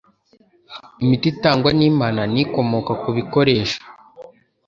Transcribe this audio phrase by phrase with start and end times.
[1.03, 3.79] Imiti itangwa n’Imana ni ikomoka ku bikoresho